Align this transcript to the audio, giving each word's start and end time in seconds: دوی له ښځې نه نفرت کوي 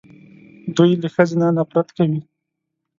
دوی 0.75 0.91
له 1.01 1.07
ښځې 1.15 1.35
نه 1.41 1.47
نفرت 1.57 1.87
کوي 1.97 2.21